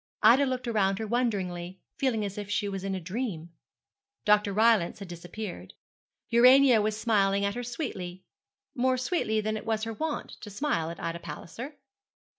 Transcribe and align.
Ida 0.23 0.47
looked 0.47 0.65
round 0.65 0.97
her 0.97 1.05
wonderingly, 1.05 1.79
feeling 1.95 2.25
as 2.25 2.35
if 2.39 2.49
she 2.49 2.67
was 2.67 2.83
in 2.83 2.95
a 2.95 2.99
dream. 2.99 3.51
Dr. 4.25 4.51
Rylance 4.51 4.97
had 4.97 5.07
disappeared. 5.07 5.75
Urania 6.31 6.81
was 6.81 6.99
smiling 6.99 7.45
at 7.45 7.53
her 7.53 7.61
sweetly, 7.63 8.23
more 8.73 8.97
sweetly 8.97 9.41
than 9.41 9.55
it 9.55 9.65
was 9.67 9.83
her 9.83 9.93
wont 9.93 10.31
to 10.41 10.49
smile 10.49 10.89
at 10.89 10.99
Ida 10.99 11.19
Palliser. 11.19 11.75